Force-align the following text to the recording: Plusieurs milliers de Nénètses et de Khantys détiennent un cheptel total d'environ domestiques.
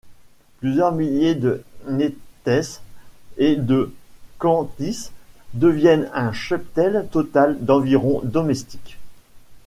Plusieurs 0.59 0.93
milliers 0.93 1.35
de 1.35 1.63
Nénètses 1.87 2.81
et 3.37 3.55
de 3.55 3.93
Khantys 4.39 5.11
détiennent 5.53 6.09
un 6.15 6.33
cheptel 6.33 7.07
total 7.11 7.63
d'environ 7.63 8.21
domestiques. 8.23 8.97